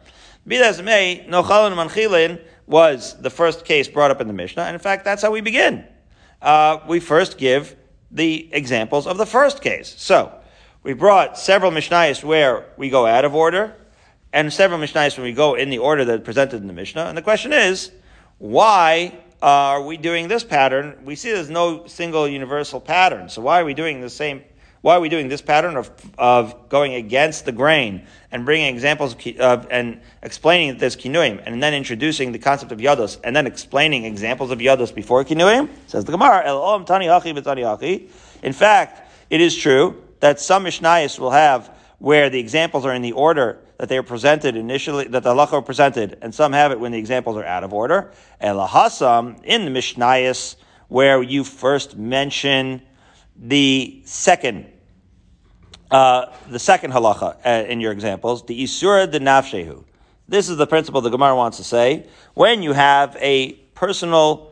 [0.46, 4.62] be that as it may, manchilin, was the first case brought up in the Mishnah,
[4.62, 5.84] and in fact, that's how we begin.
[6.44, 7.76] Uh, we first give
[8.12, 9.94] the examples of the first case.
[9.98, 10.34] So,
[10.84, 13.76] we brought several Mishnayos where we go out of order,
[14.34, 17.06] and several Mishnayos when we go in the order that presented in the Mishnah.
[17.06, 17.92] And the question is,
[18.38, 20.98] why are we doing this pattern?
[21.04, 23.30] We see there's no single universal pattern.
[23.30, 24.44] So why are we doing the same
[24.82, 29.16] why are we doing this pattern of, of going against the grain and bringing examples
[29.40, 33.46] of, and explaining that there's kinuim and then introducing the concept of yados and then
[33.46, 35.70] explaining examples of yados before kinuim?
[35.88, 38.10] Says the Gemara, El Om Tani Hachi
[38.42, 43.04] In fact, it is true that some Mishnayos will have where the examples are in
[43.04, 46.72] the order that they are presented initially, that the halacha are presented, and some have
[46.72, 48.12] it when the examples are out of order.
[48.40, 50.56] Elahasam, in the Mishnayos,
[50.88, 52.82] where you first mention
[53.36, 54.71] the second,
[55.92, 59.84] uh, the second halacha uh, in your examples, the isura de nafshehu.
[60.28, 62.08] This is the principle the Gemara wants to say.
[62.34, 64.52] When you have a personal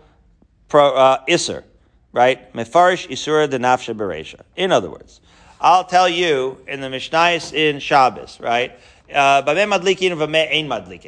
[0.67, 1.63] pro, uh, isser,
[2.12, 2.54] right?
[2.54, 4.41] Mefarish isura de nafshe beresha.
[4.56, 5.21] In other words,
[5.62, 8.78] I'll tell you in the Mishnayos in Shabbos, right?
[9.13, 9.41] Uh,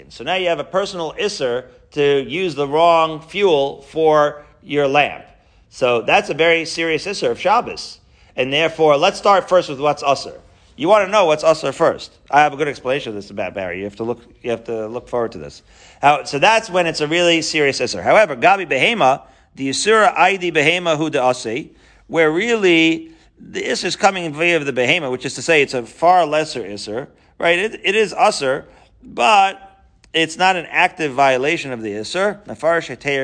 [0.09, 5.25] So now you have a personal isser to use the wrong fuel for your lamp.
[5.69, 8.00] So that's a very serious Isser of Shabbos.
[8.35, 10.39] And therefore, let's start first with what's Usr.
[10.77, 12.17] You want to know what's Usr first.
[12.29, 13.79] I have a good explanation of this about Barry.
[13.79, 15.63] You have to look, you have to look forward to this.
[16.01, 18.01] How, so that's when it's a really serious Isser.
[18.01, 19.23] However, Gabi Behema,
[19.55, 21.71] the Yisura Aidi Behema Hu Asi,
[22.07, 25.73] where really the Isser is coming in via the Behema, which is to say it's
[25.73, 27.59] a far lesser Isser, right?
[27.59, 28.65] It, it is Usr,
[29.03, 29.70] but
[30.13, 32.81] it's not an active violation of the Isser, Nafar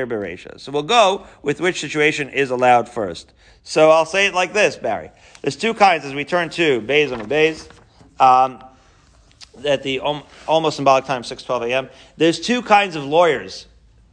[0.08, 0.58] Beresha.
[0.58, 3.32] So we'll go with which situation is allowed first.
[3.62, 5.10] So I'll say it like this, Barry.
[5.42, 7.68] There's two kinds as we turn to Bays and Bays.
[8.18, 8.64] Um,
[9.64, 10.00] at the
[10.46, 11.88] almost symbolic time, 6:12 a.m.
[12.16, 13.66] There's two kinds of lawyers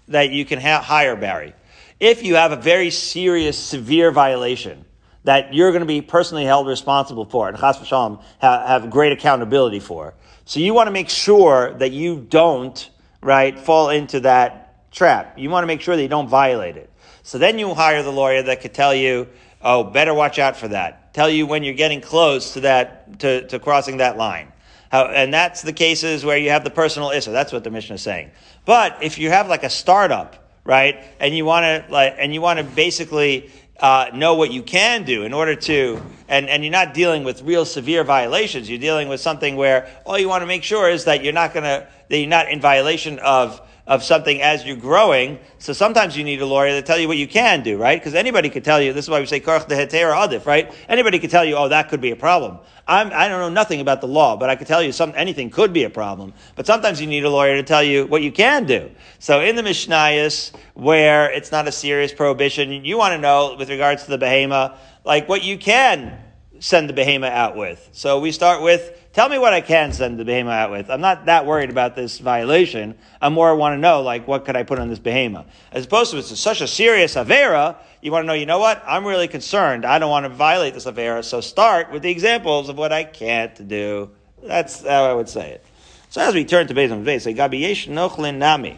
[0.07, 1.53] that you can ha- hire, Barry.
[1.99, 4.85] if you have a very serious, severe violation
[5.23, 9.11] that you're going to be personally held responsible for and chas v'shalom have, have great
[9.11, 10.13] accountability for.
[10.45, 12.89] So you want to make sure that you don't,
[13.21, 15.37] right, fall into that trap.
[15.39, 16.89] You want to make sure that you don't violate it.
[17.23, 19.27] So then you hire the lawyer that could tell you,
[19.61, 21.13] oh, better watch out for that.
[21.15, 24.51] Tell you when you're getting close to that, to, to crossing that line.
[24.91, 27.31] How, and that's the cases where you have the personal issue.
[27.31, 28.29] That's what the Mishnah is saying.
[28.65, 32.41] But if you have like a startup, right, and you want to like, and you
[32.41, 36.71] want to basically uh, know what you can do in order to, and, and you're
[36.71, 38.69] not dealing with real severe violations.
[38.69, 41.53] You're dealing with something where all you want to make sure is that you're not
[41.53, 45.37] going to, that you're not in violation of of something as you're growing.
[45.59, 47.99] So sometimes you need a lawyer to tell you what you can do, right?
[47.99, 50.73] Because anybody could tell you, this is why we say karch heter adif, right?
[50.89, 52.57] Anybody could tell you, oh, that could be a problem.
[52.87, 55.13] I'm, I do not know nothing about the law, but I could tell you some,
[55.15, 56.33] anything could be a problem.
[56.55, 58.89] But sometimes you need a lawyer to tell you what you can do.
[59.19, 63.69] So in the Mishnayos, where it's not a serious prohibition, you want to know with
[63.69, 66.19] regards to the behema, like what you can
[66.59, 67.87] send the behema out with.
[67.91, 70.89] So we start with Tell me what I can send the behema out with.
[70.89, 72.95] I'm not that worried about this violation.
[73.21, 75.45] I'm more want to know, like, what could I put on this behema?
[75.71, 78.83] As opposed to it's such a serious avera, you want to know, you know what?
[78.85, 79.85] I'm really concerned.
[79.85, 81.23] I don't want to violate this avera.
[81.23, 84.11] So start with the examples of what I can't do.
[84.43, 85.65] That's how I would say it.
[86.09, 88.77] So as we turn to Vay, say, Gabi Yesh Nochlin Nami.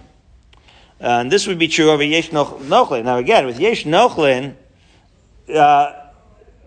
[1.02, 3.06] Uh, and this would be true of Yesh Nochlin.
[3.06, 4.54] Now again, with Yesh Nochlin,
[5.52, 5.94] uh,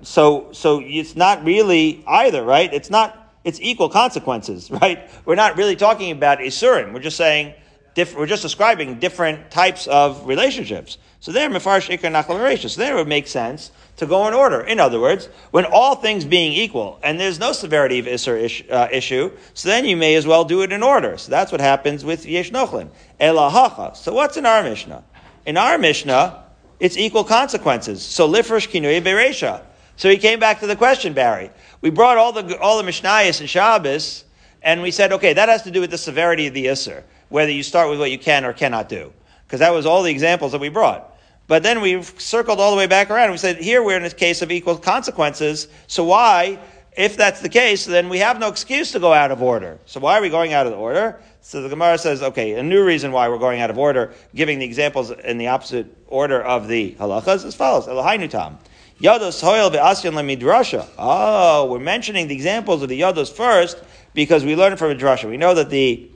[0.02, 2.74] so, so it's not really either, right?
[2.74, 5.10] It's not it's equal consequences, right?
[5.24, 6.92] We're not really talking about Isurim.
[6.92, 7.54] We're just saying,
[7.94, 10.98] diff- we're just describing different types of relationships.
[11.20, 14.62] So there, Mefarish Ikar Nachal So there it would make sense to go in order.
[14.62, 18.64] In other words, when all things being equal, and there's no severity of Isser ish,
[18.70, 21.18] uh, issue, so then you may as well do it in order.
[21.18, 22.88] So that's what happens with Yesh Nochlin.
[23.20, 23.94] Elahacha.
[23.96, 25.04] So what's in our Mishnah?
[25.44, 26.42] In our Mishnah,
[26.78, 28.02] it's equal consequences.
[28.02, 29.62] So Lifresh Kinuye Beresha.
[30.00, 31.50] So he came back to the question, Barry.
[31.82, 34.24] We brought all the all the Mishnayos and Shabbos,
[34.62, 37.52] and we said, okay, that has to do with the severity of the Isser, whether
[37.52, 39.12] you start with what you can or cannot do,
[39.44, 41.18] because that was all the examples that we brought.
[41.48, 43.24] But then we circled all the way back around.
[43.24, 45.68] And we said, here we're in a case of equal consequences.
[45.86, 46.58] So why,
[46.96, 49.78] if that's the case, then we have no excuse to go out of order.
[49.84, 51.20] So why are we going out of order?
[51.42, 54.60] So the Gemara says, okay, a new reason why we're going out of order, giving
[54.60, 57.86] the examples in the opposite order of the halachas, as follows.
[57.86, 58.58] Elohai Tam.
[59.00, 60.86] Yados Hoyel ve'asyan midrasha.
[60.98, 63.82] Oh, we're mentioning the examples of the Yados first
[64.12, 65.26] because we learned from a drasha.
[65.26, 66.10] We know that the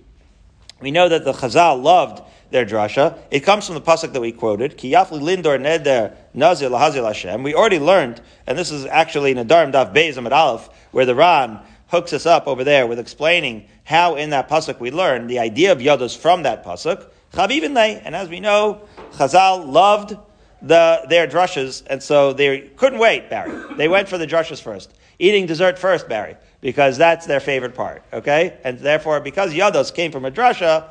[0.82, 3.16] we know that the Chazal loved their drasha.
[3.30, 4.76] It comes from the pasuk that we quoted.
[4.76, 7.42] Ki yafli lindor neder nazir lahazil Hashem.
[7.42, 11.14] We already learned, and this is actually in Nedarim Daf Beis Amud Aleph, where the
[11.14, 15.38] Ran hooks us up over there with explaining how in that pasuk we learned the
[15.38, 17.06] idea of Yados from that pasuk.
[17.32, 20.18] Chavivin and as we know, Chazal loved
[20.64, 23.52] the, their drushes, and so they couldn't wait, Barry.
[23.76, 24.94] They went for the drushes first.
[25.18, 28.58] Eating dessert first, Barry, because that's their favorite part, okay?
[28.64, 30.88] And therefore, because Yados came from a drusha,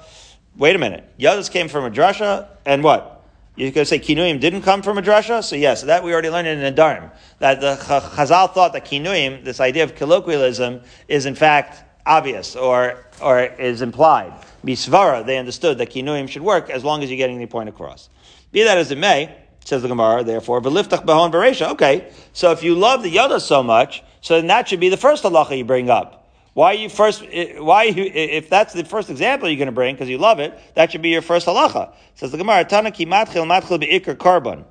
[0.56, 1.04] wait a minute.
[1.20, 3.26] Yados came from a drusha, and what?
[3.56, 5.44] You're going to say Kinuim didn't come from a drasha?
[5.44, 7.12] So yes, that we already learned in Nedarim.
[7.40, 13.06] That the Chazal thought that Kinuim, this idea of colloquialism, is in fact obvious or,
[13.22, 14.34] or is implied.
[14.66, 18.10] Misvara, they understood that Kinuim should work as long as you're getting the point across.
[18.52, 21.72] Be that as it may, Says the Gemara, therefore, v'liftach behon beresha.
[21.72, 24.98] Okay, so if you love the Yoda so much, so then that should be the
[24.98, 26.28] first halacha you bring up.
[26.54, 27.24] Why you first?
[27.58, 28.04] Why you?
[28.04, 31.02] If that's the first example you're going to bring because you love it, that should
[31.02, 31.94] be your first halacha.
[32.16, 34.66] Says the Gemara, Tana ki matchil matchil beikar korban.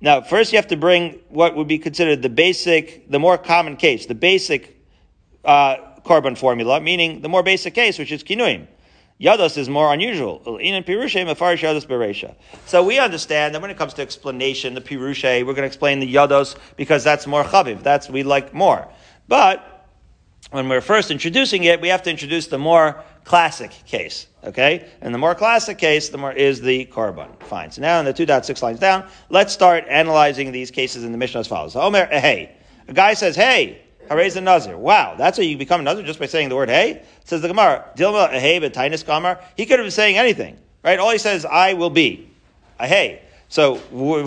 [0.00, 3.76] Now, first you have to bring what would be considered the basic, the more common
[3.76, 4.76] case, the basic
[5.44, 8.66] uh, korban formula, meaning the more basic case, which is kinuim.
[9.20, 10.42] Yados is more unusual.
[12.66, 16.00] So we understand that when it comes to explanation, the pirushe, we're going to explain
[16.00, 17.82] the yados because that's more chaviv.
[17.84, 18.88] That's we like more.
[19.28, 19.88] But
[20.50, 24.26] when we're first introducing it, we have to introduce the more classic case.
[24.42, 24.88] Okay?
[25.00, 27.40] And the more classic case, the more is the korban.
[27.44, 27.70] Fine.
[27.70, 31.40] So now in the 2.6 lines down, let's start analyzing these cases in the Mishnah
[31.40, 31.76] as follows.
[31.76, 32.56] Omer, hey.
[32.88, 34.76] A guy says, hey, Harez a Nazir.
[34.76, 37.02] Wow, that's how you become a Nazir just by saying the word hey?
[37.24, 39.40] Says the Gemara, Dilma hey b'tainis kamar.
[39.56, 40.98] He could have been saying anything, right?
[40.98, 42.28] All he says, I will be.
[42.78, 43.22] A hey.
[43.48, 43.76] So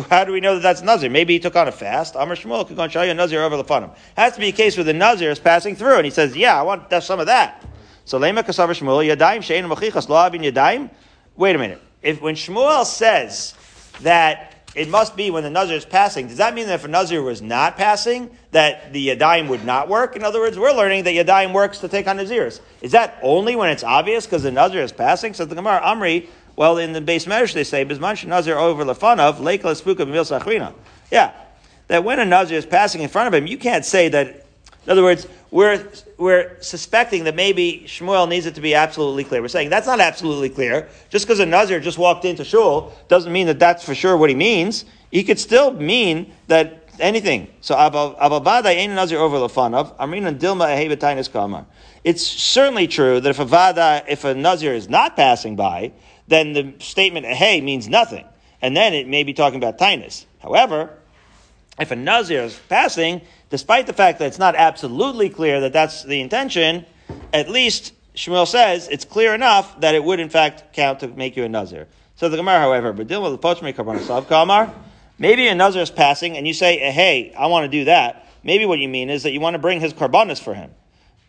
[0.10, 1.10] how do we know that that's a Nazir?
[1.10, 2.16] Maybe he took on a fast.
[2.16, 3.94] Amr Shmuel could go and show you a Nazir over the funim.
[4.16, 6.58] Has to be a case where the Nazir is passing through and he says, yeah,
[6.58, 7.66] I want some of that.
[8.06, 10.90] So Lema Kasavar Shmuel, Yadayim Shein Machichas Lo Abin Yadayim.
[11.36, 11.82] Wait a minute.
[12.02, 13.54] If when Shmuel says
[14.02, 16.28] that it must be when the Nazir is passing.
[16.28, 19.90] Does that mean that if a Nazir was not passing, that the Yadayim would not
[19.90, 20.16] work?
[20.16, 22.62] In other words, we're learning that Yadayim works to take on Nazirs.
[22.82, 25.34] Is that only when it's obvious because the Nazir is passing?
[25.34, 29.36] Says the Gemara, Amri, well, in the base measure they say, Bizman Nazir over Lefanav,
[29.36, 30.74] Leikla Spuka Mil Sachrina.
[31.12, 31.34] Yeah.
[31.88, 34.47] That when a Nazir is passing in front of him, you can't say that
[34.88, 35.86] in other words, we're,
[36.18, 39.42] we're suspecting that maybe Shmuel needs it to be absolutely clear.
[39.42, 40.88] We're saying that's not absolutely clear.
[41.10, 44.30] Just because a Nazir just walked into shul doesn't mean that that's for sure what
[44.30, 44.86] he means.
[45.12, 47.50] He could still mean that anything.
[47.60, 49.98] So Ababada ain't Nazir over Lafanav.
[49.98, 51.66] Amrina Dilma Ahebetainis Kamar.
[52.06, 55.92] It's certainly true that if a Vada, if a Nazir is not passing by,
[56.30, 58.24] then the statement hey means nothing.
[58.62, 60.24] And then it may be talking about Tainus.
[60.40, 60.98] However,
[61.78, 66.04] if a Nazir is passing, despite the fact that it's not absolutely clear that that's
[66.04, 66.86] the intention,
[67.34, 71.38] at least Shmuel says it's clear enough that it would in fact count to make
[71.38, 71.88] you a Nazir.
[72.16, 74.74] So the Gemara, however, but deal with the Pochmei Karbonasav Kamar,
[75.20, 78.28] maybe a Nazir is passing and you say, hey, I want to do that.
[78.44, 80.72] Maybe what you mean is that you want to bring his Karbonis for him.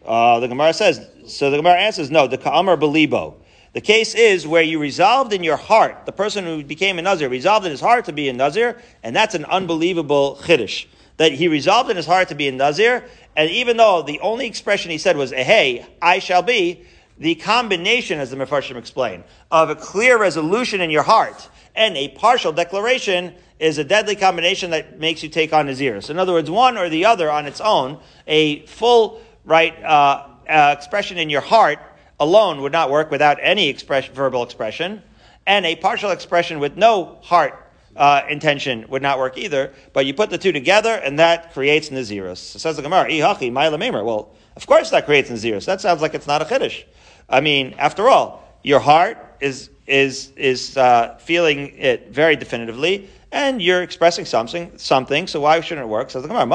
[0.05, 3.35] Uh, the Gemara says, so the Gemara answers, no, the Ka'amar Belibo.
[3.75, 7.29] The case is where you resolved in your heart, the person who became a Nazir
[7.29, 10.87] resolved in his heart to be a Nazir, and that's an unbelievable Chiddush.
[11.19, 13.05] That he resolved in his heart to be a Nazir,
[13.37, 16.85] and even though the only expression he said was, hey, I shall be,
[17.19, 21.49] the combination, as the Mefarshim explain, of a clear resolution in your heart
[21.79, 26.01] and a partial declaration is a deadly combination that makes you take on Nazir.
[26.09, 30.75] in other words, one or the other on its own, a full, right, uh, uh,
[30.77, 31.79] expression in your heart
[32.21, 35.03] alone would not work without any verbal expression,
[35.47, 37.68] and a partial expression with no heart
[37.99, 39.73] uh, intention would not work either.
[39.93, 42.39] But you put the two together, and that creates nazirus.
[42.39, 45.67] So says the Gemara, "Ihachi ma'ila Well, of course that creates nazirus.
[45.67, 46.85] That sounds like it's not a chiddush.
[47.29, 53.61] I mean, after all, your heart is is is uh, feeling it very definitively, and
[53.61, 54.79] you're expressing something.
[54.79, 55.27] Something.
[55.27, 56.11] So why shouldn't it work?
[56.11, 56.47] Says the Gemara.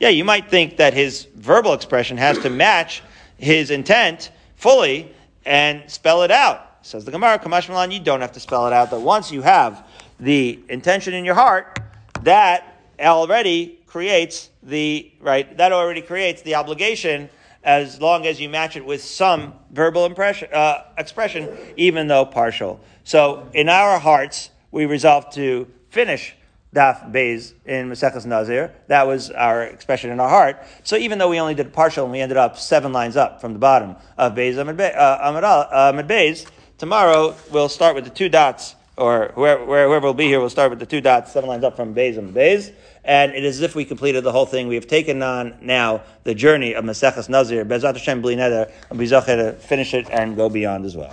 [0.00, 3.02] Yeah, you might think that his verbal expression has to match
[3.36, 5.14] his intent fully
[5.44, 6.67] and spell it out.
[6.82, 8.90] Says the Gemara, Kamashma Lan, you don't have to spell it out.
[8.90, 9.86] That once you have
[10.20, 11.78] the intention in your heart,
[12.22, 15.56] that already creates the right.
[15.56, 17.28] That already creates the obligation
[17.64, 22.80] as long as you match it with some verbal impression, uh, expression, even though partial.
[23.04, 26.34] So in our hearts, we resolve to finish
[26.74, 28.74] Daf Beis in Maseches Nazir.
[28.88, 30.62] That was our expression in our heart.
[30.82, 33.54] So even though we only did partial and we ended up seven lines up from
[33.54, 36.46] the bottom of Beis Amud uh, Beis,
[36.78, 40.70] tomorrow we'll start with the two dots, or whoever, whoever will be here will start
[40.70, 42.72] with the two dots, seven lines up from Beis and Beis.
[43.04, 44.68] And it is as if we completed the whole thing.
[44.68, 48.98] We have taken on now the journey of Maseches Nazir, Bezat Hashem Bli Neder, and
[48.98, 51.12] to finish it and go beyond as well.